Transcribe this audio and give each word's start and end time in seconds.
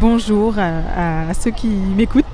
bonjour 0.00 0.54
à, 0.58 1.32
ceux 1.34 1.50
qui 1.50 1.68
m'écoutent. 1.68 2.24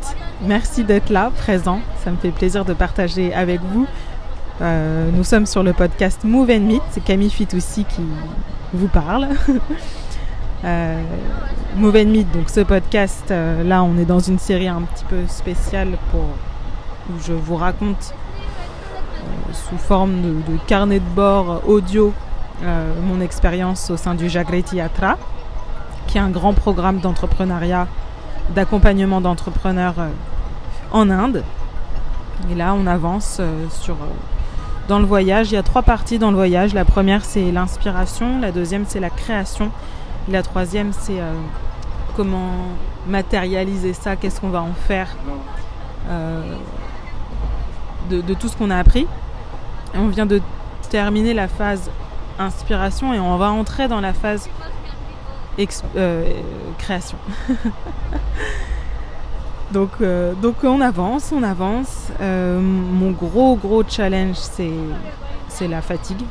Merci 0.42 0.84
d'être 0.84 1.10
là, 1.10 1.30
présent. 1.36 1.80
Ça 2.04 2.10
me 2.10 2.16
fait 2.16 2.30
plaisir 2.30 2.64
de 2.64 2.72
partager 2.72 3.34
avec 3.34 3.60
vous. 3.60 3.86
Euh, 4.60 5.10
nous 5.12 5.24
sommes 5.24 5.46
sur 5.46 5.62
le 5.62 5.72
podcast 5.72 6.24
Move 6.24 6.50
and 6.50 6.60
Meet. 6.60 6.82
C'est 6.90 7.02
Camille 7.02 7.30
Fitoussi 7.30 7.84
qui 7.84 8.02
vous 8.72 8.88
parle. 8.88 9.28
euh, 10.64 11.02
Move 11.76 11.96
and 11.96 12.10
Meet, 12.10 12.32
donc 12.32 12.50
ce 12.50 12.60
podcast, 12.60 13.30
euh, 13.30 13.62
là, 13.64 13.82
on 13.82 13.96
est 13.98 14.04
dans 14.04 14.20
une 14.20 14.38
série 14.38 14.68
un 14.68 14.82
petit 14.82 15.04
peu 15.04 15.26
spéciale 15.28 15.96
pour, 16.10 16.24
où 17.10 17.20
je 17.26 17.32
vous 17.32 17.56
raconte 17.56 18.14
sous 19.52 19.78
forme 19.78 20.22
de, 20.22 20.56
carnet 20.66 21.00
de 21.00 21.14
bord 21.14 21.62
audio 21.66 22.12
mon 23.06 23.22
expérience 23.22 23.90
au 23.90 23.96
sein 23.96 24.14
du 24.14 24.28
Jagreti 24.28 24.76
Yatra 24.76 25.16
qui 26.10 26.18
est 26.18 26.20
un 26.20 26.30
grand 26.30 26.54
programme 26.54 26.98
d'entrepreneuriat, 26.98 27.86
d'accompagnement 28.54 29.20
d'entrepreneurs 29.20 29.94
euh, 29.98 30.08
en 30.90 31.08
Inde. 31.08 31.44
Et 32.50 32.54
là, 32.56 32.74
on 32.74 32.86
avance 32.86 33.36
euh, 33.38 33.66
sur, 33.70 33.94
euh, 33.94 34.08
dans 34.88 34.98
le 34.98 35.04
voyage. 35.04 35.52
Il 35.52 35.54
y 35.54 35.58
a 35.58 35.62
trois 35.62 35.82
parties 35.82 36.18
dans 36.18 36.30
le 36.30 36.36
voyage. 36.36 36.74
La 36.74 36.84
première, 36.84 37.24
c'est 37.24 37.52
l'inspiration. 37.52 38.40
La 38.40 38.50
deuxième, 38.50 38.86
c'est 38.88 38.98
la 38.98 39.10
création. 39.10 39.70
La 40.28 40.42
troisième, 40.42 40.92
c'est 40.92 41.20
comment 42.14 42.50
matérialiser 43.06 43.94
ça, 43.94 44.16
qu'est-ce 44.16 44.40
qu'on 44.40 44.50
va 44.50 44.60
en 44.60 44.74
faire 44.74 45.08
de, 48.10 48.34
tout 48.34 48.48
ce 48.48 48.56
qu'on 48.56 48.70
a 48.70 48.76
appris. 48.76 49.06
On 49.94 50.08
vient 50.08 50.26
de 50.26 50.42
terminer 50.90 51.32
la 51.32 51.48
phase 51.48 51.90
inspiration 52.38 53.14
et 53.14 53.18
on 53.18 53.36
va 53.38 53.50
entrer 53.50 53.88
dans 53.88 54.00
la 54.00 54.12
phase 54.12 54.48
euh, 55.96 56.30
création. 56.78 57.18
donc, 59.72 59.90
euh, 60.00 60.34
donc 60.34 60.56
on 60.64 60.80
avance, 60.80 61.32
on 61.32 61.42
avance. 61.42 62.08
Euh, 62.20 62.60
mon 62.60 63.10
gros 63.10 63.56
gros 63.56 63.82
challenge 63.86 64.36
c'est, 64.36 65.68
la 65.68 65.82
fatigue. 65.82 66.22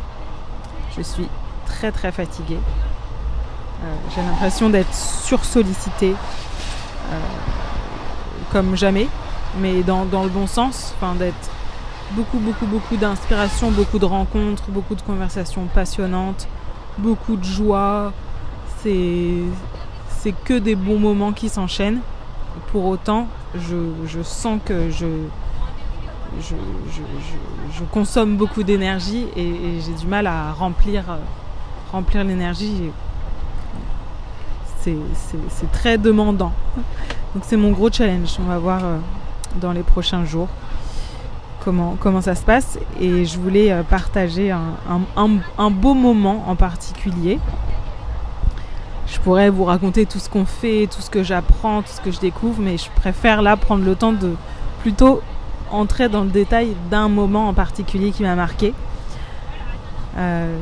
Je 0.97 1.03
suis 1.03 1.27
très 1.67 1.91
très 1.91 2.11
fatiguée. 2.11 2.59
j'ai 4.15 4.21
l'impression 4.21 4.69
d'être 4.69 4.93
sursollicitée 4.93 6.15
comme 8.51 8.75
jamais, 8.75 9.07
mais 9.59 9.83
dans, 9.83 10.05
dans 10.05 10.23
le 10.23 10.29
bon 10.29 10.47
sens, 10.47 10.95
d'être 11.19 11.51
beaucoup 12.13 12.39
beaucoup 12.39 12.65
beaucoup 12.65 12.97
d'inspiration, 12.97 13.69
beaucoup 13.69 13.99
de 13.99 14.05
rencontres, 14.05 14.63
beaucoup 14.69 14.95
de 14.95 15.01
conversations 15.03 15.67
passionnantes, 15.67 16.47
beaucoup 16.97 17.35
de 17.35 17.43
joie, 17.43 18.11
c'est 18.83 20.33
que 20.45 20.57
des 20.57 20.75
bons 20.75 20.99
moments 20.99 21.31
qui 21.31 21.49
s'enchaînent. 21.49 21.99
Pour 22.71 22.85
autant, 22.85 23.27
je, 23.55 24.21
sens 24.23 24.59
que 24.63 24.89
je, 24.89 25.05
consomme 27.91 28.37
beaucoup 28.37 28.63
d'énergie 28.63 29.25
et, 29.35 29.79
j'ai 29.85 29.93
du 29.93 30.07
mal 30.07 30.27
à 30.27 30.51
remplir, 30.51 31.03
remplir 31.91 32.23
l'énergie. 32.23 32.91
C'est 34.81 35.71
très 35.71 35.97
demandant. 35.97 36.53
Donc 37.35 37.43
c'est 37.45 37.57
mon 37.57 37.71
gros 37.71 37.91
challenge. 37.91 38.37
On 38.39 38.47
va 38.47 38.57
voir 38.57 38.83
euh, 38.83 38.97
dans 39.61 39.71
les 39.71 39.83
prochains 39.83 40.25
jours 40.25 40.47
comment, 41.63 41.95
comment 41.99 42.21
ça 42.21 42.33
se 42.33 42.43
passe. 42.43 42.79
Et 42.99 43.25
je 43.25 43.37
voulais 43.37 43.71
euh, 43.71 43.83
partager 43.83 44.51
un 44.51 45.69
beau 45.69 45.93
moment 45.93 46.45
en 46.47 46.55
particulier 46.55 47.39
je 49.19 49.23
pourrais 49.25 49.49
vous 49.49 49.65
raconter 49.65 50.05
tout 50.05 50.17
ce 50.17 50.29
qu'on 50.29 50.45
fait, 50.45 50.87
tout 50.89 51.01
ce 51.01 51.09
que 51.09 51.23
j'apprends, 51.23 51.81
tout 51.81 51.91
ce 51.91 51.99
que 51.99 52.09
je 52.09 52.21
découvre, 52.21 52.61
mais 52.61 52.77
je 52.77 52.89
préfère 52.95 53.41
là 53.41 53.57
prendre 53.57 53.83
le 53.83 53.93
temps 53.93 54.13
de 54.13 54.35
plutôt 54.81 55.21
entrer 55.71 56.07
dans 56.07 56.23
le 56.23 56.29
détail 56.29 56.73
d'un 56.89 57.09
moment 57.09 57.49
en 57.49 57.53
particulier 57.53 58.11
qui 58.11 58.23
m'a 58.23 58.35
marqué. 58.35 58.73
Euh, 60.17 60.55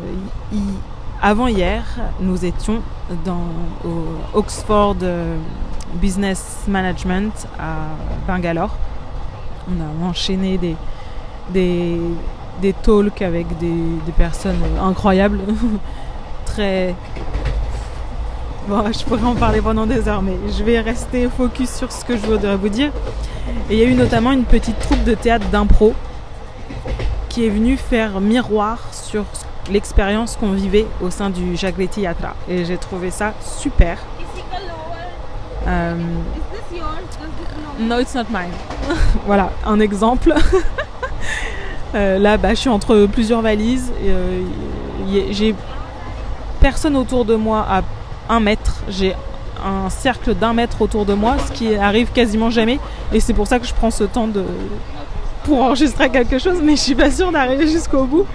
avant 1.22 1.46
hier, 1.48 1.84
nous 2.20 2.46
étions 2.46 2.82
dans 3.26 3.46
au 3.86 4.06
Oxford 4.34 4.96
euh, 5.04 5.38
Business 5.94 6.64
Management 6.68 7.48
à 7.60 7.76
Bangalore. 8.26 8.76
On 9.70 10.06
a 10.06 10.10
enchaîné 10.10 10.58
des, 10.58 10.76
des, 11.52 12.02
des 12.60 12.74
talks 12.74 13.22
avec 13.22 13.56
des, 13.60 13.68
des 14.04 14.12
personnes 14.14 14.64
incroyables, 14.82 15.42
très 16.46 16.96
Bon, 18.68 18.84
je 18.92 19.06
pourrais 19.06 19.24
en 19.24 19.34
parler 19.34 19.62
pendant 19.62 19.86
des 19.86 20.10
heures, 20.10 20.22
mais 20.22 20.36
je 20.58 20.62
vais 20.62 20.82
rester 20.82 21.30
focus 21.30 21.74
sur 21.74 21.90
ce 21.90 22.04
que 22.04 22.18
je 22.18 22.26
voudrais 22.26 22.58
vous 22.58 22.68
dire. 22.68 22.92
Et 23.70 23.76
il 23.76 23.80
y 23.80 23.82
a 23.82 23.86
eu 23.86 23.94
notamment 23.94 24.34
une 24.34 24.44
petite 24.44 24.78
troupe 24.80 25.06
de 25.06 25.14
théâtre 25.14 25.46
d'impro 25.48 25.94
qui 27.30 27.46
est 27.46 27.50
venue 27.50 27.78
faire 27.78 28.20
miroir 28.20 28.80
sur 28.92 29.24
l'expérience 29.72 30.36
qu'on 30.36 30.52
vivait 30.52 30.86
au 31.02 31.10
sein 31.10 31.30
du 31.30 31.56
Jagleti 31.56 32.02
Yatra. 32.02 32.36
Et 32.50 32.66
j'ai 32.66 32.76
trouvé 32.76 33.10
ça 33.10 33.34
super. 33.40 34.00
Euh... 35.66 35.96
No, 37.80 38.00
it's 38.00 38.16
not 38.16 38.26
mine. 38.30 38.52
voilà, 39.26 39.52
un 39.66 39.80
exemple. 39.80 40.34
euh, 41.96 42.20
là, 42.20 42.36
bah, 42.36 42.50
je 42.50 42.60
suis 42.60 42.70
entre 42.70 43.06
plusieurs 43.06 43.42
valises. 43.42 43.94
Euh, 44.04 44.42
j'ai 45.32 45.56
personne 46.60 46.98
autour 46.98 47.24
de 47.24 47.36
moi 47.36 47.66
à 47.70 47.82
un 48.30 48.40
mètre. 48.40 48.84
J'ai 48.90 49.16
un 49.66 49.90
cercle 49.90 50.36
d'un 50.36 50.54
mètre 50.54 50.82
autour 50.82 51.06
de 51.06 51.14
moi, 51.14 51.38
ce 51.46 51.52
qui 51.52 51.76
arrive 51.76 52.12
quasiment 52.12 52.50
jamais. 52.50 52.80
Et 53.14 53.20
c'est 53.20 53.34
pour 53.34 53.48
ça 53.48 53.60
que 53.60 53.66
je 53.66 53.74
prends 53.74 53.92
ce 53.92 54.04
temps 54.04 54.30
pour 55.44 55.62
enregistrer 55.62 56.10
quelque 56.10 56.40
chose, 56.40 56.60
mais 56.62 56.76
je 56.76 56.82
suis 56.82 56.96
pas 56.96 57.10
sûre 57.10 57.32
d'arriver 57.32 57.68
jusqu'au 57.68 58.04
bout. 58.04 58.26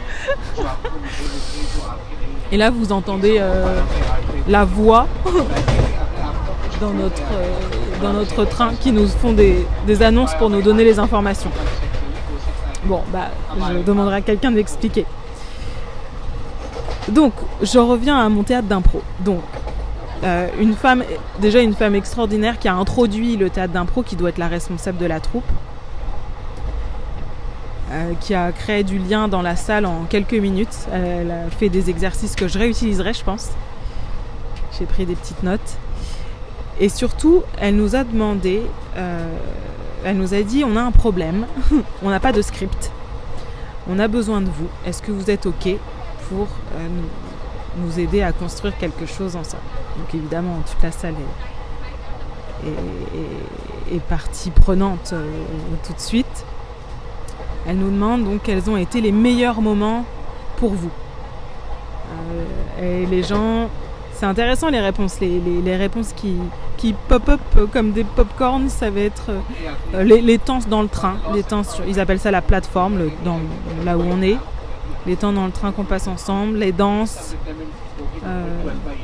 Et 2.50 2.56
là, 2.56 2.70
vous 2.70 2.92
entendez 2.92 3.36
euh, 3.38 3.80
la 4.48 4.64
voix 4.64 5.06
dans 6.80 6.90
notre, 6.90 7.22
euh, 7.32 8.02
dans 8.02 8.12
notre 8.12 8.44
train 8.44 8.72
qui 8.78 8.92
nous 8.92 9.06
font 9.08 9.32
des, 9.32 9.66
des, 9.86 10.02
annonces 10.02 10.34
pour 10.34 10.50
nous 10.50 10.60
donner 10.60 10.84
les 10.84 10.98
informations. 10.98 11.50
Bon, 12.84 13.00
bah, 13.12 13.30
je 13.72 13.78
demanderai 13.78 14.16
à 14.16 14.20
quelqu'un 14.20 14.50
d'expliquer. 14.50 15.06
Donc, 17.08 17.32
je 17.62 17.78
reviens 17.78 18.18
à 18.18 18.28
mon 18.28 18.42
théâtre 18.42 18.68
d'impro. 18.68 19.02
Donc, 19.20 19.40
euh, 20.24 20.46
une 20.60 20.74
femme, 20.74 21.02
déjà 21.40 21.60
une 21.60 21.74
femme 21.74 21.96
extraordinaire 21.96 22.58
qui 22.58 22.68
a 22.68 22.74
introduit 22.74 23.36
le 23.36 23.50
théâtre 23.50 23.72
d'impro, 23.72 24.02
qui 24.02 24.14
doit 24.14 24.28
être 24.28 24.38
la 24.38 24.48
responsable 24.48 24.98
de 24.98 25.06
la 25.06 25.18
troupe, 25.18 25.44
euh, 27.90 28.12
qui 28.20 28.32
a 28.34 28.52
créé 28.52 28.84
du 28.84 28.98
lien 28.98 29.26
dans 29.26 29.42
la 29.42 29.56
salle 29.56 29.84
en 29.84 30.04
quelques 30.04 30.34
minutes. 30.34 30.86
Elle 30.92 31.30
a 31.30 31.50
fait 31.50 31.68
des 31.68 31.90
exercices 31.90 32.36
que 32.36 32.46
je 32.46 32.58
réutiliserai, 32.58 33.14
je 33.14 33.24
pense. 33.24 33.50
J'ai 34.78 34.86
pris 34.86 35.06
des 35.06 35.16
petites 35.16 35.42
notes. 35.42 35.76
Et 36.78 36.88
surtout, 36.88 37.42
elle 37.58 37.74
nous 37.74 37.96
a 37.96 38.04
demandé, 38.04 38.62
euh, 38.96 39.26
elle 40.04 40.16
nous 40.16 40.34
a 40.34 40.42
dit, 40.42 40.64
on 40.64 40.76
a 40.76 40.82
un 40.82 40.92
problème, 40.92 41.46
on 42.02 42.10
n'a 42.10 42.20
pas 42.20 42.32
de 42.32 42.42
script, 42.42 42.92
on 43.90 43.98
a 43.98 44.06
besoin 44.06 44.40
de 44.40 44.46
vous. 44.46 44.68
Est-ce 44.86 45.02
que 45.02 45.10
vous 45.10 45.30
êtes 45.30 45.46
OK 45.46 45.68
pour 46.28 46.46
nous 46.78 47.08
nous 47.76 47.98
aider 47.98 48.22
à 48.22 48.32
construire 48.32 48.76
quelque 48.78 49.06
chose 49.06 49.36
ensemble. 49.36 49.62
Donc 49.98 50.14
évidemment, 50.14 50.60
toute 50.66 50.82
la 50.82 50.92
salle 50.92 51.14
est, 52.64 53.94
est, 53.94 54.00
partie 54.00 54.50
prenante 54.50 55.10
euh, 55.12 55.26
tout 55.86 55.92
de 55.92 56.00
suite. 56.00 56.44
Elle 57.66 57.76
nous 57.76 57.90
demande 57.90 58.24
donc 58.24 58.42
quels 58.42 58.68
ont 58.68 58.76
été 58.76 59.00
les 59.00 59.12
meilleurs 59.12 59.60
moments 59.60 60.04
pour 60.56 60.70
vous. 60.74 60.90
Euh, 62.80 63.02
et 63.02 63.06
les 63.06 63.22
gens, 63.22 63.68
c'est 64.12 64.26
intéressant 64.26 64.68
les 64.68 64.80
réponses, 64.80 65.18
les, 65.20 65.76
réponses 65.76 66.12
qui, 66.14 66.36
qui 66.76 66.94
pop-up 67.08 67.40
comme 67.72 67.92
des 67.92 68.04
pop-corns, 68.04 68.68
ça 68.68 68.90
va 68.90 69.00
être 69.00 69.30
euh, 69.94 70.02
les, 70.02 70.20
les, 70.20 70.38
temps 70.38 70.58
dans 70.68 70.82
le 70.82 70.88
train, 70.88 71.16
les 71.34 71.42
temps 71.42 71.62
ils 71.88 71.98
appellent 72.00 72.20
ça 72.20 72.30
la 72.30 72.42
plateforme, 72.42 73.10
dans, 73.24 73.40
là 73.84 73.96
où 73.96 74.02
on 74.02 74.22
est 74.22 74.36
les 75.06 75.16
temps 75.16 75.32
dans 75.32 75.46
le 75.46 75.52
train 75.52 75.72
qu'on 75.72 75.84
passe 75.84 76.06
ensemble, 76.06 76.58
les 76.58 76.72
danses, 76.72 77.34
euh, 78.24 78.44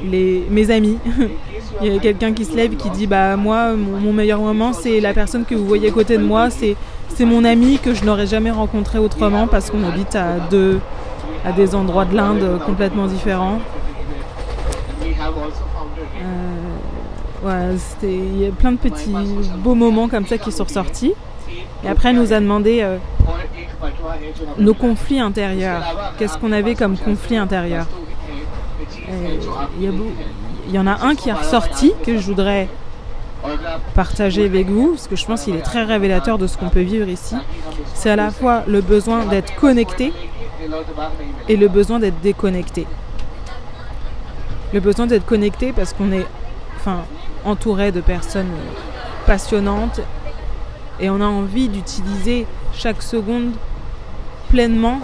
les, 0.05 0.47
mes 0.51 0.71
amis. 0.71 0.99
Il 1.83 1.93
y 1.93 1.97
a 1.97 2.01
quelqu'un 2.01 2.33
qui 2.33 2.45
se 2.45 2.57
lève 2.57 2.73
et 2.73 2.77
qui 2.77 2.91
dit 2.91 3.07
bah 3.07 3.37
moi 3.37 3.75
mon, 3.75 4.13
meilleur 4.13 4.41
moment 4.41 4.73
c'est 4.73 5.01
la 5.01 5.13
personne 5.15 5.45
que 5.45 5.55
vous 5.55 5.67
voyez 5.67 5.89
à 5.89 5.93
côté 5.93 6.19
de 6.19 6.25
moi, 6.25 6.51
c'est 6.51 6.77
c'est 7.15 7.25
mon 7.25 7.45
ami 7.45 7.79
que 7.79 7.95
je 7.95 8.05
n'aurais 8.05 8.27
jamais 8.27 8.51
rencontré 8.51 8.99
autrement 8.99 9.47
parce 9.47 9.71
qu'on 9.71 9.83
habite 9.85 10.15
à 10.15 10.39
deux 10.51 10.79
à 11.45 11.53
des 11.53 11.75
endroits 11.75 12.05
de 12.05 12.15
l'Inde 12.15 12.61
complètement 12.65 13.07
différents. 13.07 13.61
Euh, 17.47 17.77
il 18.03 18.41
y 18.41 18.47
a 18.47 18.51
plein 18.51 18.73
de 18.73 18.77
petits 18.77 19.15
beaux 19.59 19.75
moments 19.75 20.09
comme 20.09 20.27
ça 20.27 20.39
qui 20.39 20.53
sont 20.53 20.65
ressortis. 20.65 21.13
Et 21.85 21.89
après, 21.89 22.11
elle 22.11 22.17
nous 22.17 22.33
a 22.33 22.41
demandé 22.41 22.81
euh, 22.83 22.99
nos 24.59 24.75
conflits 24.75 25.21
intérieurs. 25.21 25.83
Qu'est-ce 26.19 26.39
qu'on 26.39 26.53
avait 26.53 26.75
comme 26.75 26.97
conflit 26.97 27.37
intérieur 27.37 27.87
Il 29.79 29.85
y, 30.71 30.75
y, 30.75 30.79
en 30.79 30.87
a 30.87 31.07
un 31.07 31.15
qui 31.15 31.29
est 31.29 31.33
ressorti 31.33 31.93
que 32.05 32.19
je 32.19 32.27
voudrais 32.27 32.69
partager 33.95 34.45
avec 34.45 34.69
vous, 34.69 34.91
parce 34.91 35.09
que 35.09 35.17
je 35.17 35.25
pense 35.25 35.45
qu'il 35.45 35.55
est 35.55 35.63
très 35.63 35.85
révélateur 35.85 36.39
de 36.39 36.47
ce 36.47 36.57
qu'on 36.57 36.69
peut 36.69 36.81
vivre 36.81 37.09
ici. 37.09 37.37
C'est 37.95 38.11
à 38.11 38.17
la 38.17 38.31
fois 38.31 38.65
le 38.67 38.81
besoin 38.81 39.25
d'être 39.27 39.55
connecté 39.57 40.13
et 41.49 41.57
le 41.57 41.69
besoin 41.69 41.99
d'être 41.99 42.21
déconnecté. 42.21 42.87
Le 44.73 44.81
besoin 44.81 45.07
d'être 45.07 45.25
connecté 45.25 45.73
parce 45.73 45.93
qu'on 45.93 46.13
est 46.13 46.27
enfin, 46.77 47.05
entouré 47.45 47.93
de 47.93 48.01
personnes 48.01 48.51
passionnantes 49.27 50.01
et 51.01 51.09
on 51.11 51.21
a 51.21 51.27
envie 51.27 51.69
d'utiliser 51.69 52.47
chaque 52.73 53.03
seconde 53.03 53.53
pleinement 54.49 55.01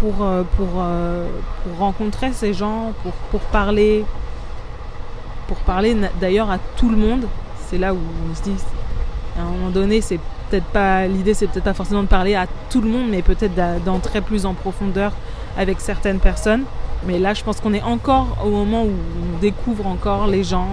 pour, 0.00 0.22
euh, 0.22 0.42
euh, 0.60 1.28
pour 1.62 1.78
rencontrer 1.78 2.32
ces 2.32 2.52
gens, 2.52 2.92
pour, 3.02 3.12
pour 3.30 3.40
parler, 3.40 4.04
pour 5.48 5.56
parler 5.58 5.96
d'ailleurs 6.20 6.50
à 6.50 6.58
tout 6.76 6.88
le 6.88 6.96
monde. 6.96 7.26
C'est 7.66 7.78
là 7.78 7.94
où 7.94 7.98
on 8.30 8.34
se 8.34 8.42
dit, 8.42 8.56
à 9.38 9.42
un 9.42 9.44
moment 9.50 9.70
donné, 9.70 10.00
c'est 10.00 10.20
peut-être 10.48 10.66
pas 10.66 11.06
l'idée, 11.06 11.34
c'est 11.34 11.46
peut-être 11.46 11.64
pas 11.64 11.74
forcément 11.74 12.02
de 12.02 12.08
parler 12.08 12.34
à 12.34 12.46
tout 12.70 12.80
le 12.80 12.88
monde, 12.88 13.08
mais 13.08 13.22
peut-être 13.22 13.54
d'entrer 13.84 14.20
plus 14.20 14.46
en 14.46 14.54
profondeur 14.54 15.12
avec 15.56 15.80
certaines 15.80 16.20
personnes. 16.20 16.64
Mais 17.06 17.18
là, 17.18 17.34
je 17.34 17.42
pense 17.42 17.60
qu'on 17.60 17.74
est 17.74 17.82
encore 17.82 18.38
au 18.44 18.50
moment 18.50 18.84
où 18.84 18.90
on 18.90 19.38
découvre 19.40 19.86
encore 19.86 20.26
les 20.26 20.44
gens 20.44 20.68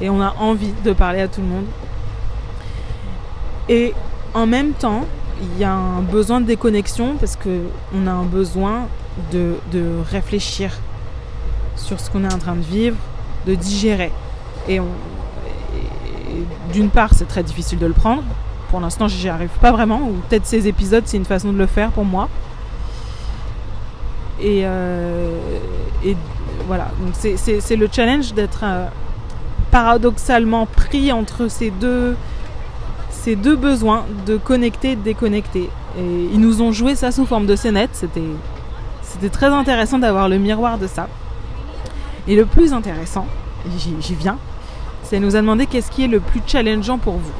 et 0.00 0.10
on 0.10 0.20
a 0.20 0.34
envie 0.38 0.72
de 0.84 0.92
parler 0.92 1.20
à 1.20 1.28
tout 1.28 1.40
le 1.40 1.46
monde. 1.46 1.66
Et 3.68 3.94
en 4.34 4.46
même 4.46 4.72
temps, 4.72 5.02
il 5.40 5.58
y 5.58 5.64
a 5.64 5.72
un 5.72 6.02
besoin 6.02 6.40
de 6.40 6.46
déconnexion 6.46 7.16
parce 7.18 7.36
qu'on 7.36 8.06
a 8.06 8.10
un 8.10 8.24
besoin 8.24 8.88
de, 9.32 9.54
réfléchir 10.10 10.72
sur 11.76 11.98
ce 12.00 12.10
qu'on 12.10 12.24
est 12.24 12.32
en 12.32 12.38
train 12.38 12.56
de 12.56 12.62
vivre, 12.62 12.96
de 13.46 13.54
digérer. 13.54 14.12
Et, 14.68 14.80
d'une 16.72 16.90
part, 16.90 17.14
c'est 17.14 17.26
très 17.26 17.42
difficile 17.42 17.78
de 17.78 17.86
le 17.86 17.92
prendre. 17.92 18.22
Pour 18.70 18.80
l'instant, 18.80 19.08
j'y 19.08 19.28
arrive 19.28 19.50
pas 19.60 19.72
vraiment. 19.72 20.02
Ou 20.08 20.20
peut-être 20.28 20.46
ces 20.46 20.68
épisodes, 20.68 21.02
c'est 21.06 21.16
une 21.16 21.24
façon 21.24 21.52
de 21.52 21.58
le 21.58 21.66
faire 21.66 21.90
pour 21.90 22.04
moi. 22.04 22.28
Et, 24.40 24.62
euh, 24.64 25.38
voilà. 26.66 26.88
Donc 27.00 27.14
c'est 27.14 27.76
le 27.76 27.88
challenge 27.90 28.32
d'être 28.34 28.60
euh, 28.62 28.86
paradoxalement 29.70 30.66
pris 30.66 31.10
entre 31.12 31.48
ces 31.48 31.70
deux, 31.70 32.16
ces 33.22 33.36
deux 33.36 33.56
besoins 33.56 34.06
de 34.26 34.36
connecter 34.36 34.96
déconnecter. 34.96 35.68
Et 35.98 36.28
ils 36.32 36.40
nous 36.40 36.62
ont 36.62 36.72
joué 36.72 36.94
ça 36.94 37.12
sous 37.12 37.26
forme 37.26 37.46
de 37.46 37.54
scénette. 37.54 37.90
C'était, 37.92 38.20
c'était 39.02 39.28
très 39.28 39.48
intéressant 39.48 39.98
d'avoir 39.98 40.28
le 40.28 40.38
miroir 40.38 40.78
de 40.78 40.86
ça. 40.86 41.08
Et 42.26 42.34
le 42.34 42.46
plus 42.46 42.72
intéressant, 42.72 43.26
j'y, 43.76 44.14
viens, 44.14 44.38
c'est 45.02 45.20
nous 45.20 45.36
a 45.36 45.40
demandé 45.40 45.66
qu'est-ce 45.66 45.90
qui 45.90 46.04
est 46.04 46.08
le 46.08 46.20
plus 46.20 46.40
challengeant 46.46 46.98
pour 46.98 47.14
vous. 47.14 47.32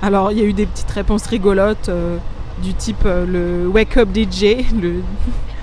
Alors 0.00 0.32
il 0.32 0.38
y 0.38 0.42
a 0.42 0.44
eu 0.44 0.52
des 0.52 0.66
petites 0.66 0.90
réponses 0.90 1.26
rigolotes 1.26 1.88
euh, 1.88 2.18
du 2.60 2.74
type 2.74 3.04
euh, 3.06 3.24
le 3.24 3.68
wake 3.68 3.96
up 3.96 4.08
DJ, 4.12 4.56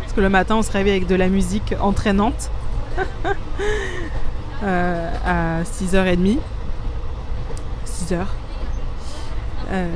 parce 0.02 0.14
que 0.16 0.22
le 0.22 0.30
matin 0.30 0.56
on 0.56 0.62
se 0.62 0.72
réveille 0.72 0.94
avec 0.94 1.08
de 1.08 1.16
la 1.16 1.28
musique 1.28 1.76
entraînante 1.81 2.50
euh, 4.64 5.12
à 5.26 5.64
6h30. 5.64 6.38
Euh, 9.72 9.88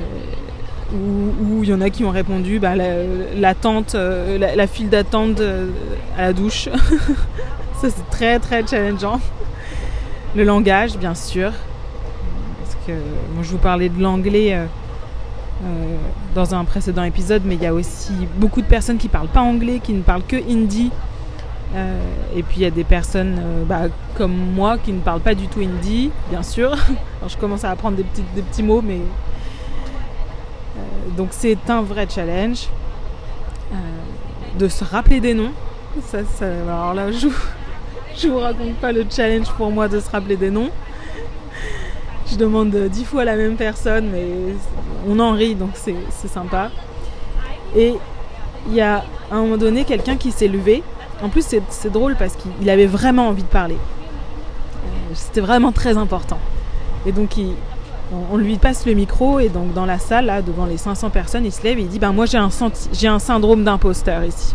où 0.94 1.64
il 1.64 1.70
y 1.70 1.74
en 1.74 1.82
a 1.82 1.90
qui 1.90 2.06
ont 2.06 2.12
répondu 2.12 2.60
bah, 2.60 2.76
l'attente, 2.76 3.96
euh, 3.96 4.38
la, 4.38 4.68
file 4.68 4.90
d'attente 4.90 5.40
euh, 5.40 5.70
à 6.18 6.24
la 6.24 6.34
douche. 6.34 6.70
Ça 7.82 7.90
c'est 7.90 8.10
très 8.12 8.38
très 8.38 8.66
challengeant. 8.66 9.20
Le 10.36 10.44
langage 10.44 10.98
bien 10.98 11.16
sûr. 11.16 11.52
Parce 12.62 12.78
que 12.86 12.92
moi 13.34 13.42
je 13.42 13.50
vous 13.50 13.58
parlais 13.58 13.90
de 13.90 14.02
l'anglais 14.02 14.58
dans 16.36 16.54
un 16.54 16.66
précédent 16.66 17.04
épisode, 17.04 17.44
mais 17.46 17.56
il 17.56 17.64
y 17.64 17.68
a 17.68 17.74
aussi 17.74 18.14
beaucoup 18.38 18.62
de 18.62 18.68
personnes 18.68 18.98
qui 18.98 19.08
parlent 19.08 19.28
pas 19.28 19.42
anglais, 19.42 19.80
qui 19.82 19.94
ne 19.94 20.02
parlent 20.02 20.26
que 20.28 20.36
hindi. 20.36 20.92
Et 22.36 22.44
puis 22.44 22.58
il 22.58 22.62
y 22.62 22.66
a 22.66 22.72
des 22.72 22.84
personnes 22.84 23.42
bah, 23.68 23.84
comme 24.16 24.36
moi 24.36 24.78
qui 24.78 24.94
ne 24.94 25.00
parlent 25.00 25.22
pas 25.22 25.34
du 25.34 25.48
tout 25.48 25.62
hindi, 25.62 26.12
bien 26.30 26.44
sûr. 26.44 26.76
Je 27.28 27.38
commence 27.38 27.64
à 27.64 27.72
apprendre 27.72 27.98
des 27.98 28.04
petits, 28.42 28.64
mots, 28.64 28.82
mais. 28.82 29.00
Euh, 30.76 30.80
donc 31.18 31.30
c'est 31.32 31.58
un 31.70 31.82
vrai 31.82 32.08
challenge 32.10 32.68
de 34.58 34.68
se 34.68 34.84
rappeler 34.84 35.20
des 35.20 35.34
noms. 35.34 35.52
Alors 36.68 36.94
là, 36.94 37.12
je 37.12 37.28
ne 37.28 38.32
vous 38.32 38.40
raconte 38.40 38.76
pas 38.76 38.92
le 38.92 39.06
challenge 39.10 39.50
pour 39.58 39.72
moi 39.72 39.88
de 39.88 40.00
se 40.00 40.10
rappeler 40.10 40.36
des 40.36 40.52
noms. 40.52 40.70
Je 42.28 42.36
demande 42.36 42.76
dix 42.90 43.04
fois 43.04 43.26
la 43.26 43.36
même 43.36 43.56
personne, 43.56 44.10
mais 44.12 44.28
on 45.08 45.20
en 45.20 45.32
rit, 45.32 45.56
donc 45.56 45.72
c'est 45.76 46.28
sympa. 46.28 46.70
Et 47.76 47.96
il 48.68 48.74
y 48.76 48.82
a 48.82 49.04
à 49.32 49.36
un 49.36 49.42
moment 49.42 49.58
donné 49.58 49.84
quelqu'un 49.86 50.16
qui 50.16 50.32
s'est 50.32 50.48
levé 50.48 50.84
en 51.24 51.30
plus, 51.30 51.46
c'est 51.70 51.90
drôle 51.90 52.16
parce 52.18 52.36
qu'il 52.36 52.70
avait 52.70 52.86
vraiment 52.86 53.30
envie 53.30 53.44
de 53.44 53.48
parler. 53.48 53.76
Euh, 53.76 55.12
c'était 55.14 55.40
vraiment 55.40 55.72
très 55.72 55.96
important. 55.98 56.38
Et 57.06 57.12
donc, 57.12 57.38
on, 58.32 58.38
lui 58.38 58.58
passe 58.58 58.86
le 58.86 58.94
micro 58.94 59.40
et 59.40 59.50
donc 59.50 59.74
dans 59.74 59.86
la 59.86 60.00
salle, 60.00 60.26
là, 60.26 60.42
devant 60.42 60.66
les 60.66 60.78
500 60.78 61.10
personnes, 61.10 61.46
il 61.46 61.52
se 61.52 61.64
lève 61.64 61.80
et 61.80 61.82
il 61.82 61.88
dit, 61.88 62.00
ben 62.00 62.12
moi 62.12 62.26
j'ai 62.26 62.38
un, 62.38 62.50
un 62.50 63.20
syndrome 63.20 63.64
d'imposteur 63.64 64.24
ici. 64.24 64.54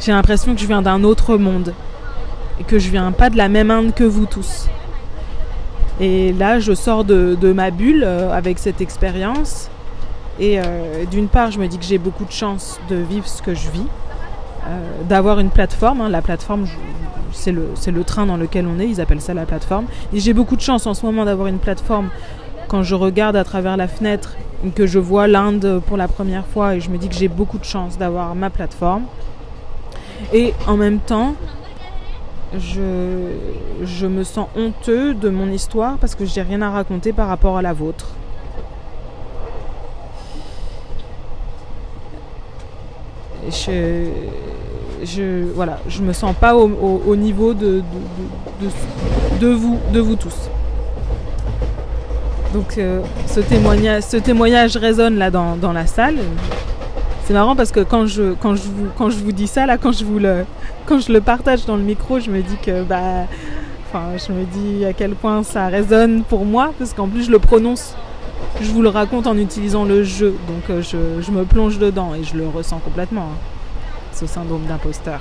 J'ai 0.00 0.12
l'impression 0.12 0.54
que 0.54 0.60
je 0.60 0.66
viens 0.66 0.82
d'un 0.82 1.04
autre 1.04 1.36
monde 1.36 1.74
et 2.58 2.64
que 2.64 2.78
je 2.78 2.90
viens 2.90 3.12
pas 3.12 3.30
de 3.30 3.36
la 3.36 3.48
même 3.48 3.70
Inde 3.70 3.92
que 3.94 4.04
vous 4.04 4.26
tous. 4.26 4.68
Et 6.00 6.32
là, 6.32 6.58
je 6.58 6.72
sors 6.72 7.04
de, 7.04 7.36
de 7.38 7.52
ma 7.52 7.70
bulle 7.70 8.04
euh, 8.04 8.32
avec 8.32 8.58
cette 8.58 8.80
expérience 8.80 9.68
et 10.40 10.58
euh, 10.58 11.04
d'une 11.04 11.28
part, 11.28 11.50
je 11.50 11.58
me 11.58 11.68
dis 11.68 11.76
que 11.78 11.84
j'ai 11.84 11.98
beaucoup 11.98 12.24
de 12.24 12.32
chance 12.32 12.80
de 12.88 12.96
vivre 12.96 13.28
ce 13.28 13.42
que 13.42 13.54
je 13.54 13.70
vis, 13.70 13.86
euh, 14.66 15.02
d'avoir 15.06 15.38
une 15.38 15.50
plateforme. 15.50 16.00
Hein. 16.00 16.08
La 16.08 16.22
plateforme, 16.22 16.64
c'est 17.32 17.52
le, 17.52 18.04
train 18.04 18.26
dans 18.26 18.36
lequel 18.36 18.66
on 18.66 18.78
est, 18.78 18.88
ils 18.88 19.00
appellent 19.00 19.20
ça 19.20 19.34
la 19.34 19.46
plateforme. 19.46 19.86
Et 20.12 20.20
j'ai 20.20 20.32
beaucoup 20.32 20.56
de 20.56 20.60
chance 20.60 20.86
en 20.86 20.94
ce 20.94 21.04
moment 21.04 21.24
d'avoir 21.24 21.48
une 21.48 21.58
plateforme 21.58 22.10
quand 22.68 22.82
je 22.82 22.94
regarde 22.94 23.36
à 23.36 23.44
travers 23.44 23.76
la 23.76 23.88
fenêtre 23.88 24.36
que 24.74 24.86
je 24.86 24.98
vois 24.98 25.26
l'Inde 25.26 25.82
pour 25.86 25.96
la 25.96 26.08
première 26.08 26.46
fois 26.46 26.76
et 26.76 26.80
je 26.80 26.90
me 26.90 26.98
dis 26.98 27.08
que 27.08 27.14
j'ai 27.14 27.28
beaucoup 27.28 27.58
de 27.58 27.64
chance 27.64 27.98
d'avoir 27.98 28.34
ma 28.34 28.50
plateforme. 28.50 29.04
Et 30.32 30.54
en 30.66 30.76
même 30.76 30.98
temps, 30.98 31.34
je, 32.58 33.30
je 33.82 34.06
me 34.06 34.22
sens 34.22 34.48
honteux 34.56 35.14
de 35.14 35.28
mon 35.30 35.50
histoire 35.50 35.96
parce 35.98 36.14
que 36.14 36.24
je 36.24 36.34
n'ai 36.36 36.42
rien 36.42 36.62
à 36.62 36.70
raconter 36.70 37.12
par 37.12 37.28
rapport 37.28 37.56
à 37.56 37.62
la 37.62 37.72
vôtre. 37.72 38.14
je, 43.50 44.06
je, 45.04 45.44
voilà, 45.54 45.78
je 45.88 46.02
me 46.02 46.12
sens 46.12 46.34
pas 46.34 46.54
au, 46.54 47.16
niveau 47.16 47.54
de, 47.54 47.82
de, 49.40 49.48
vous, 49.48 49.78
de 49.92 50.00
vous 50.00 50.16
tous. 50.16 50.36
Donc 52.52 52.78
euh, 52.78 53.00
ce, 53.26 53.40
témoignage, 53.40 54.02
ce 54.04 54.16
témoignage 54.16 54.76
résonne 54.76 55.18
là 55.18 55.30
dans, 55.30 55.72
la 55.72 55.86
salle. 55.86 56.16
C'est 57.24 57.34
marrant 57.34 57.54
parce 57.54 57.70
que 57.70 57.80
quand 57.80 58.06
je, 58.06 58.34
quand, 58.34 58.56
je 58.56 58.62
vous, 58.62 58.86
quand 58.98 59.10
je 59.10 59.18
vous 59.18 59.32
dis 59.32 59.46
ça, 59.46 59.66
là, 59.66 59.78
quand 59.78 59.92
je, 59.92 60.04
vous 60.04 60.18
le, 60.18 60.44
quand 60.86 60.98
je 60.98 61.12
le 61.12 61.20
partage 61.20 61.64
dans 61.64 61.76
le 61.76 61.82
micro, 61.82 62.18
je 62.18 62.30
me 62.30 62.42
dis 62.42 62.56
que 62.60 62.82
bah, 62.82 63.26
enfin, 63.88 64.04
je 64.16 64.32
me 64.32 64.44
dis 64.44 64.84
à 64.84 64.92
quel 64.92 65.14
point 65.14 65.42
ça 65.44 65.68
résonne 65.68 66.22
pour 66.24 66.44
moi, 66.44 66.72
parce 66.78 66.92
qu'en 66.92 67.06
plus 67.06 67.24
je 67.24 67.30
le 67.30 67.38
prononce 67.38 67.94
je 68.60 68.70
vous 68.72 68.82
le 68.82 68.88
raconte 68.88 69.26
en 69.26 69.36
utilisant 69.38 69.84
le 69.84 70.02
jeu, 70.04 70.34
donc 70.48 70.70
euh, 70.70 70.82
je, 70.82 71.30
me 71.30 71.44
plonge 71.44 71.78
dedans 71.78 72.14
et 72.14 72.24
je 72.24 72.36
le 72.36 72.46
ressens 72.48 72.78
complètement, 72.78 73.28
hein, 73.32 73.38
ce 74.12 74.26
syndrome 74.26 74.64
d'imposteur. 74.66 75.20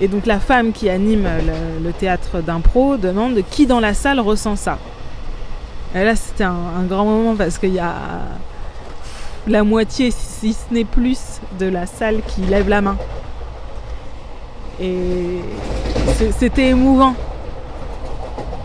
Et 0.00 0.08
donc 0.08 0.26
la 0.26 0.40
femme 0.40 0.72
qui 0.72 0.88
anime 0.88 1.28
le, 1.82 1.92
théâtre 1.92 2.40
d'impro 2.40 2.96
demande 2.96 3.40
qui 3.50 3.66
dans 3.66 3.80
la 3.80 3.92
salle 3.94 4.20
ressent 4.20 4.56
ça. 4.56 4.78
Et 5.94 6.04
là 6.04 6.16
c'était 6.16 6.44
un, 6.44 6.84
grand 6.88 7.04
moment 7.04 7.36
parce 7.36 7.58
qu'il 7.58 7.74
y 7.74 7.80
a 7.80 7.94
la 9.46 9.64
moitié, 9.64 10.10
si 10.10 10.52
ce 10.52 10.72
n'est 10.72 10.84
plus, 10.84 11.40
de 11.58 11.66
la 11.66 11.86
salle 11.86 12.20
qui 12.26 12.42
lève 12.42 12.68
la 12.68 12.80
main. 12.80 12.96
Et 14.80 15.40
c'était 16.38 16.68
émouvant 16.68 17.14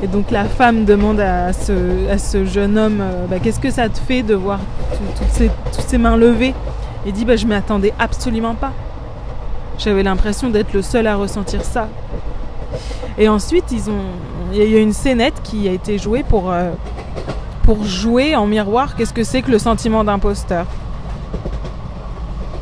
et 0.03 0.08
donc 0.08 0.29
la 0.29 0.44
femme 0.46 0.86
demande 0.86 1.20
à 1.20 1.53
ce, 1.53 2.46
jeune 2.46 2.77
homme 2.77 3.00
euh, 3.01 3.27
bah, 3.27 3.38
qu'est-ce 3.41 3.60
que 3.60 3.72
ça 3.72 3.88
te 3.88 3.98
fait 3.98 4.24
de 4.24 4.36
voir 4.36 4.60
toutes, 5.17 5.50
ces, 5.88 5.98
mains 5.98 6.17
levées? 6.17 6.53
Il 7.06 7.14
dit 7.14 7.26
bah, 7.26 7.36
je 7.36 7.46
m'y 7.46 7.54
attendais 7.54 7.94
absolument 8.00 8.56
pas. 8.56 8.72
J'avais 9.78 10.04
l'impression 10.04 10.50
d'être 10.50 10.74
le 10.74 10.82
seul 10.82 11.08
à 11.08 11.16
ressentir 11.16 11.64
ça. 11.64 11.88
Et 13.18 13.30
ensuite, 13.30 13.66
ils 13.72 13.90
ont, 13.90 14.04
il 14.54 14.70
y 14.70 14.76
a 14.76 14.80
une 14.80 14.94
scénette 14.94 15.42
qui 15.44 15.68
a 15.68 15.72
été 15.72 15.98
jouée 15.98 16.24
pour, 16.24 16.52
euh, 16.52 16.72
pour 17.64 17.84
jouer 17.84 18.36
en 18.36 18.48
miroir 18.48 18.96
qu'est-ce 18.96 19.14
que 19.14 19.24
c'est 19.24 19.42
que 19.42 19.52
le 19.52 19.60
sentiment 19.60 20.04
d'imposteur. 20.04 20.66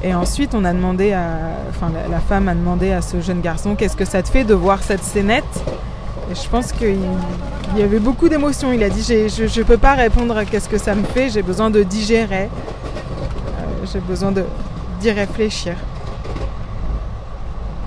Et 0.03 0.13
ensuite, 0.13 0.53
on 0.53 0.65
a 0.65 0.73
demandé 0.73 1.15
enfin, 1.69 1.91
la, 2.09 2.19
femme 2.19 2.49
a 2.49 2.55
demandé 2.55 2.91
à 2.91 3.01
ce 3.01 3.21
jeune 3.21 3.39
garçon 3.39 3.75
qu'est-ce 3.75 3.95
que 3.95 4.05
ça 4.05 4.21
te 4.21 4.29
fait 4.29 4.43
de 4.43 4.53
voir 4.53 4.83
cette 4.83 5.03
scénette? 5.03 5.43
Et 6.29 6.35
je 6.35 6.49
pense 6.49 6.73
qu'il 6.73 6.97
y 7.77 7.81
avait 7.81 7.99
beaucoup 7.99 8.27
d'émotions. 8.27 8.73
Il 8.73 8.83
a 8.83 8.89
dit 8.89 9.01
je 9.01 9.43
ne 9.43 9.63
peux 9.63 9.77
pas 9.77 9.93
répondre 9.93 10.35
à 10.35 10.43
qu'est-ce 10.43 10.67
que 10.67 10.77
ça 10.77 10.93
me 10.93 11.03
fait, 11.03 11.29
j'ai 11.29 11.41
besoin 11.41 11.69
de 11.69 11.83
digérer, 11.83 12.49
j'ai 13.93 13.99
besoin 13.99 14.33
d'y 14.99 15.11
réfléchir. 15.11 15.75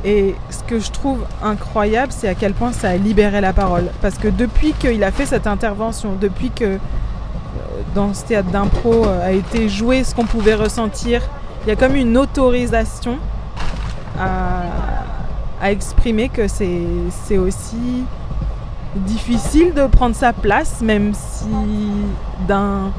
Et 0.04 0.36
ce 0.50 0.62
que 0.62 0.78
je 0.78 0.92
trouve 0.92 1.24
incroyable, 1.42 2.12
c'est 2.12 2.28
à 2.28 2.36
quel 2.36 2.52
point 2.52 2.72
ça 2.72 2.90
a 2.90 2.96
libéré 2.96 3.40
la 3.40 3.52
parole. 3.52 3.86
Parce 4.00 4.18
que 4.18 4.28
depuis 4.28 4.72
qu'il 4.72 5.02
a 5.02 5.10
fait 5.10 5.26
cette 5.26 5.48
intervention, 5.48 6.14
depuis 6.20 6.50
que 6.50 6.64
euh, 6.64 6.78
dans 7.94 8.14
ce 8.14 8.24
théâtre 8.24 8.50
d'impro 8.50 9.04
euh, 9.04 9.26
a 9.26 9.32
été 9.32 9.68
joué 9.68 10.04
ce 10.04 10.14
qu'on 10.14 10.26
pouvait 10.26 10.54
ressentir, 10.54 11.22
il 11.64 11.70
y 11.70 11.72
a 11.72 11.76
comme 11.76 11.96
une 11.96 12.16
autorisation 12.16 13.18
à, 14.20 14.62
exprimer 15.68 16.28
que 16.28 16.46
c'est 16.46 17.38
aussi 17.38 18.04
difficile 18.94 19.74
de 19.74 19.86
prendre 19.86 20.14
sa 20.14 20.32
place, 20.32 20.80
même 20.82 21.12
si 21.14 21.48
d'un 22.46 22.92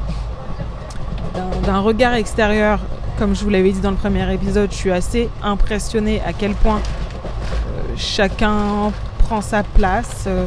regard 1.80 2.14
extérieur, 2.14 2.80
comme 3.18 3.34
je 3.34 3.42
vous 3.42 3.50
l'avais 3.50 3.72
dit 3.72 3.80
dans 3.80 3.90
le 3.90 3.96
premier 3.96 4.32
épisode, 4.32 4.70
je 4.70 4.76
suis 4.76 4.92
assez 4.92 5.28
impressionnée 5.42 6.22
à 6.24 6.32
quel 6.32 6.52
point 6.54 6.76
euh, 6.76 7.94
chacun 7.96 8.92
prend 9.18 9.40
sa 9.40 9.64
place. 9.64 10.24
Euh, 10.28 10.46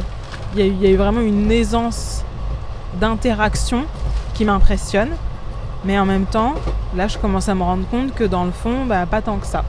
il 0.56 0.82
y, 0.82 0.86
a 0.86 0.90
eu 0.90 0.96
vraiment 0.96 1.20
une 1.20 1.52
aisance 1.52 2.24
d'interaction 2.98 3.84
qui 4.34 4.44
m'impressionne. 4.44 5.10
Mais 5.84 5.98
en 5.98 6.06
même 6.06 6.24
temps, 6.24 6.54
là, 6.96 7.08
je 7.08 7.18
commence 7.18 7.48
à 7.48 7.54
me 7.54 7.62
rendre 7.62 7.86
compte 7.90 8.14
que 8.14 8.24
dans 8.24 8.44
le 8.44 8.52
fond, 8.52 8.86
bah, 8.86 9.04
pas 9.06 9.20
tant 9.20 9.36
que 9.36 9.46
ça. 9.46 9.64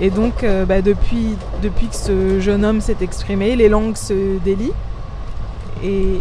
Et 0.00 0.10
donc, 0.10 0.42
euh, 0.42 0.64
bah, 0.64 0.82
depuis, 0.82 1.36
depuis 1.62 1.86
que 1.86 1.96
ce 1.96 2.40
jeune 2.40 2.64
homme 2.64 2.80
s'est 2.80 2.96
exprimé, 3.00 3.54
les 3.54 3.68
langues 3.68 3.96
se 3.96 4.38
délient. 4.38 4.72
Et, 5.84 6.20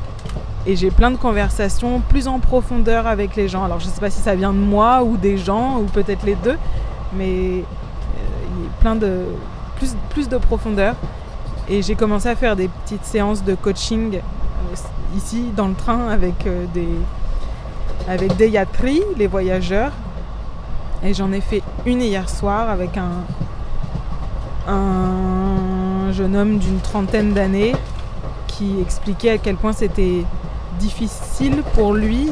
j'ai 0.68 0.92
plein 0.92 1.12
de 1.12 1.18
conversations 1.18 2.02
plus 2.02 2.28
en 2.28 2.40
profondeur 2.40 3.08
avec 3.08 3.36
les 3.36 3.48
gens. 3.48 3.64
Alors, 3.64 3.80
je 3.80 3.88
ne 3.88 3.92
sais 3.92 4.00
pas 4.00 4.10
si 4.10 4.22
ça 4.22 4.36
vient 4.36 4.54
de 4.54 4.58
moi 4.58 5.04
ou 5.04 5.18
des 5.18 5.38
gens, 5.38 5.80
ou 5.80 5.84
peut-être 5.84 6.26
les 6.26 6.36
deux, 6.36 6.58
mais 7.14 7.26
euh, 7.26 7.62
il 8.58 8.64
y 8.64 8.68
a 8.68 8.70
plein 8.80 8.96
de, 8.96 9.26
plus, 9.76 9.96
plus 10.10 10.30
de 10.30 10.38
profondeur. 10.38 10.96
Et 11.70 11.82
j'ai 11.82 11.96
commencé 11.96 12.30
à 12.30 12.36
faire 12.36 12.56
des 12.56 12.68
petites 12.68 13.06
séances 13.06 13.44
de 13.44 13.56
coaching 13.56 14.16
euh, 14.16 14.76
ici 15.18 15.52
dans 15.56 15.68
le 15.68 15.76
train 15.76 16.10
avec 16.10 16.48
des, 16.74 16.88
avec 18.08 18.36
des 18.38 18.50
yatris, 18.50 19.02
les 19.18 19.28
voyageurs. 19.28 19.92
Et 21.04 21.14
j'en 21.14 21.32
ai 21.34 21.42
fait 21.42 21.62
une 21.86 22.02
hier 22.02 22.30
soir 22.30 22.70
avec 22.70 22.98
un, 22.98 24.72
un 24.72 26.12
jeune 26.12 26.36
homme 26.36 26.58
d'une 26.58 26.80
trentaine 26.80 27.34
d'années 27.34 27.74
qui 28.48 28.80
expliquait 28.80 29.32
à 29.32 29.38
quel 29.38 29.56
point 29.56 29.74
c'était 29.74 30.24
difficile 30.80 31.64
pour 31.74 31.94
lui 31.94 32.30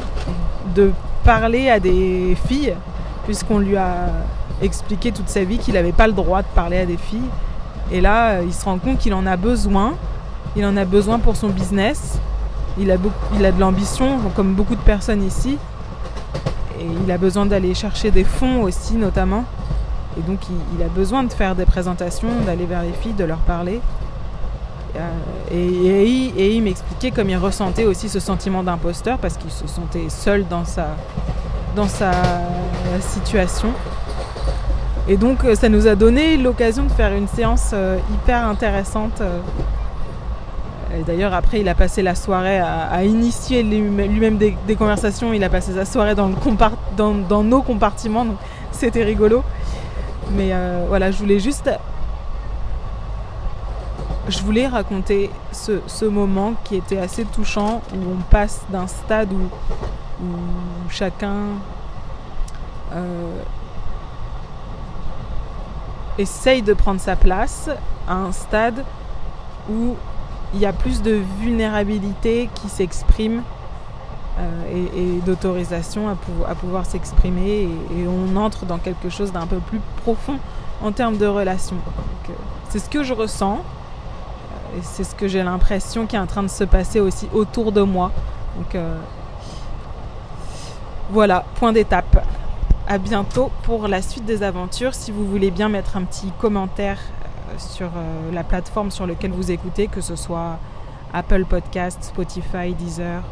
de 0.75 0.91
parler 1.23 1.69
à 1.69 1.79
des 1.79 2.37
filles, 2.47 2.75
puisqu'on 3.25 3.59
lui 3.59 3.77
a 3.77 4.07
expliqué 4.61 5.11
toute 5.11 5.29
sa 5.29 5.43
vie 5.43 5.57
qu'il 5.57 5.73
n'avait 5.73 5.91
pas 5.91 6.07
le 6.07 6.13
droit 6.13 6.41
de 6.41 6.47
parler 6.53 6.77
à 6.77 6.85
des 6.85 6.97
filles. 6.97 7.29
Et 7.91 8.01
là, 8.01 8.41
il 8.41 8.53
se 8.53 8.63
rend 8.65 8.77
compte 8.77 8.99
qu'il 8.99 9.13
en 9.13 9.25
a 9.25 9.35
besoin. 9.35 9.93
Il 10.55 10.65
en 10.65 10.77
a 10.77 10.85
besoin 10.85 11.19
pour 11.19 11.35
son 11.35 11.49
business. 11.49 12.19
Il 12.77 12.89
a, 12.91 12.95
il 13.35 13.45
a 13.45 13.51
de 13.51 13.59
l'ambition, 13.59 14.19
comme 14.35 14.53
beaucoup 14.53 14.75
de 14.75 14.81
personnes 14.81 15.23
ici. 15.23 15.57
Et 16.79 16.85
il 17.03 17.11
a 17.11 17.17
besoin 17.17 17.45
d'aller 17.45 17.73
chercher 17.73 18.11
des 18.11 18.23
fonds 18.23 18.63
aussi, 18.63 18.95
notamment. 18.95 19.43
Et 20.17 20.21
donc, 20.21 20.39
il, 20.77 20.83
a 20.83 20.87
besoin 20.87 21.23
de 21.23 21.31
faire 21.31 21.55
des 21.55 21.65
présentations, 21.65 22.29
d'aller 22.45 22.65
vers 22.65 22.81
les 22.81 22.93
filles, 22.93 23.13
de 23.13 23.23
leur 23.23 23.37
parler. 23.39 23.81
Euh, 24.95 26.33
et, 26.37 26.55
il, 26.55 26.63
m'expliquait 26.63 27.11
comme 27.11 27.29
il 27.29 27.37
ressentait 27.37 27.85
aussi 27.85 28.09
ce 28.09 28.19
sentiment 28.19 28.63
d'imposteur 28.63 29.17
parce 29.17 29.37
qu'il 29.37 29.51
se 29.51 29.67
sentait 29.67 30.09
seul 30.09 30.47
dans 30.47 30.65
sa, 30.65 30.87
dans 31.75 31.87
sa 31.87 32.11
situation. 32.99 33.69
Et 35.07 35.17
donc, 35.17 35.39
ça 35.55 35.69
nous 35.69 35.87
a 35.87 35.95
donné 35.95 36.37
l'occasion 36.37 36.83
de 36.83 36.91
faire 36.91 37.13
une 37.13 37.27
séance 37.27 37.71
euh, 37.73 37.97
hyper 38.13 38.45
intéressante 38.45 39.21
d'ailleurs, 41.05 41.33
après, 41.33 41.61
il 41.61 41.69
a 41.69 41.75
passé 41.75 42.01
la 42.01 42.15
soirée 42.15 42.59
à, 42.59 43.03
initier 43.03 43.63
lui-même 43.63 44.37
des, 44.37 44.75
conversations. 44.75 45.33
Il 45.33 45.43
a 45.43 45.49
passé 45.49 45.73
sa 45.73 45.85
soirée 45.85 46.15
dans, 46.15 46.29
nos 47.43 47.61
compartiments, 47.61 48.25
donc 48.25 48.37
c'était 48.71 49.03
rigolo. 49.03 49.43
Mais 50.33 50.49
euh, 50.51 50.85
voilà, 50.87 51.11
je 51.11 51.17
voulais 51.17 51.39
juste. 51.39 51.69
Je 54.31 54.41
voulais 54.43 54.65
raconter 54.65 55.29
ce, 55.51 56.05
moment 56.05 56.53
qui 56.63 56.77
était 56.77 56.97
assez 56.97 57.25
touchant, 57.25 57.81
où 57.93 57.97
on 58.13 58.21
passe 58.29 58.61
d'un 58.69 58.87
stade 58.87 59.27
où, 59.33 59.49
chacun 60.89 61.35
euh, 62.93 63.41
essaye 66.17 66.61
de 66.61 66.73
prendre 66.73 67.01
sa 67.01 67.17
place 67.17 67.69
à 68.07 68.13
un 68.13 68.31
stade 68.31 68.85
où 69.69 69.95
il 70.53 70.61
y 70.61 70.65
a 70.65 70.71
plus 70.71 71.01
de 71.01 71.19
vulnérabilité 71.41 72.49
qui 72.55 72.69
s'exprime 72.69 73.43
euh, 74.39 74.85
et, 74.95 75.19
d'autorisation 75.25 76.07
à, 76.07 76.55
pouvoir 76.55 76.85
s'exprimer 76.85 77.67
et, 77.97 78.07
on 78.07 78.37
entre 78.37 78.65
dans 78.65 78.77
quelque 78.77 79.09
chose 79.09 79.33
d'un 79.33 79.45
peu 79.45 79.57
plus 79.57 79.81
profond 80.03 80.39
en 80.81 80.93
termes 80.93 81.17
de 81.17 81.27
relation. 81.27 81.75
Euh, 82.29 82.33
c'est 82.69 82.79
ce 82.79 82.89
que 82.89 83.03
je 83.03 83.13
ressens 83.13 83.61
et 84.77 84.81
c'est 84.81 85.03
ce 85.03 85.15
que 85.15 85.27
j'ai 85.27 85.43
l'impression 85.43 86.07
qui 86.07 86.15
est 86.15 86.19
en 86.19 86.27
train 86.27 86.43
de 86.43 86.49
se 86.49 86.63
passer 86.63 86.99
aussi 86.99 87.27
autour 87.33 87.71
de 87.71 87.81
moi. 87.81 88.11
Donc 88.57 88.81
voilà, 91.11 91.43
point 91.55 91.73
d'étape. 91.73 92.25
À 92.87 92.97
bientôt 92.97 93.51
pour 93.63 93.87
la 93.87 94.01
suite 94.01 94.25
des 94.25 94.43
aventures. 94.43 94.93
Si 94.95 95.11
vous 95.11 95.25
voulez 95.25 95.51
bien 95.51 95.69
mettre 95.69 95.97
un 95.97 96.03
petit 96.03 96.31
commentaire 96.39 96.97
sur 97.57 97.87
euh, 97.87 98.31
la 98.31 98.43
plateforme 98.43 98.91
sur 98.91 99.05
laquelle 99.05 99.31
vous 99.31 99.51
écoutez, 99.51 99.87
que 99.87 100.01
ce 100.01 100.15
soit 100.15 100.59
Apple 101.13 101.45
Podcast, 101.45 102.03
Spotify, 102.03 102.73
Deezer. 102.77 103.23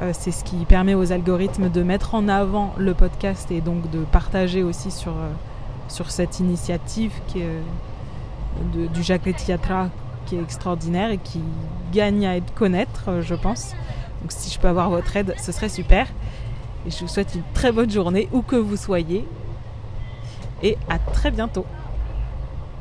Euh, 0.00 0.10
c'est 0.12 0.32
ce 0.32 0.44
qui 0.44 0.56
permet 0.64 0.94
aux 0.94 1.12
algorithmes 1.12 1.68
de 1.68 1.82
mettre 1.82 2.14
en 2.14 2.28
avant 2.28 2.74
le 2.78 2.94
podcast 2.94 3.50
et 3.50 3.60
donc 3.60 3.90
de 3.90 4.00
partager 4.00 4.62
aussi 4.62 4.90
sur, 4.90 5.12
euh, 5.12 5.30
sur 5.88 6.10
cette 6.10 6.40
initiative 6.40 7.12
qui 7.28 7.40
est, 7.40 7.62
du 8.72 9.02
Jacques 9.02 9.26
Letiatra 9.26 9.88
qui 10.26 10.36
est 10.36 10.40
extraordinaire 10.42 11.10
et 11.10 11.18
qui 11.18 11.40
gagne 11.92 12.26
à 12.26 12.36
être 12.36 12.52
connaître, 12.54 13.20
je 13.20 13.34
pense. 13.34 13.74
Donc 14.22 14.32
si 14.32 14.50
je 14.50 14.58
peux 14.58 14.68
avoir 14.68 14.90
votre 14.90 15.16
aide, 15.16 15.34
ce 15.40 15.52
serait 15.52 15.68
super. 15.68 16.06
Et 16.86 16.90
je 16.90 17.00
vous 17.00 17.08
souhaite 17.08 17.34
une 17.34 17.42
très 17.54 17.72
bonne 17.72 17.90
journée 17.90 18.28
où 18.32 18.42
que 18.42 18.56
vous 18.56 18.76
soyez. 18.76 19.26
Et 20.62 20.76
à 20.88 20.98
très 20.98 21.30
bientôt. 21.30 21.66